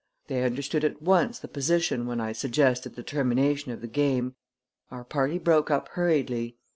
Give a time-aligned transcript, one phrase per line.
[0.29, 4.33] "They understood at once the position when I suggested the termination of the game.
[4.89, 6.57] Our party broke up hurriedly.